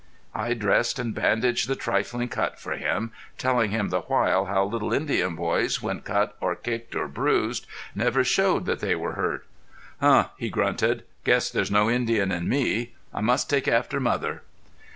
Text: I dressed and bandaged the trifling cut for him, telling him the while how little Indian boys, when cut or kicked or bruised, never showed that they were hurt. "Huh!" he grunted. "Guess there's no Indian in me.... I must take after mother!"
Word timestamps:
I 0.33 0.55
dressed 0.55 0.97
and 0.97 1.13
bandaged 1.13 1.67
the 1.67 1.75
trifling 1.75 2.27
cut 2.27 2.57
for 2.59 2.71
him, 2.71 3.11
telling 3.37 3.69
him 3.69 3.89
the 3.89 4.01
while 4.01 4.45
how 4.45 4.63
little 4.65 4.91
Indian 4.91 5.35
boys, 5.35 5.79
when 5.79 6.01
cut 6.01 6.35
or 6.41 6.55
kicked 6.55 6.95
or 6.95 7.07
bruised, 7.07 7.67
never 7.93 8.23
showed 8.23 8.65
that 8.65 8.79
they 8.79 8.95
were 8.95 9.13
hurt. 9.13 9.45
"Huh!" 9.99 10.29
he 10.39 10.49
grunted. 10.49 11.03
"Guess 11.23 11.51
there's 11.51 11.69
no 11.69 11.87
Indian 11.87 12.31
in 12.31 12.49
me.... 12.49 12.95
I 13.13 13.21
must 13.21 13.47
take 13.47 13.67
after 13.67 13.99
mother!" 13.99 14.41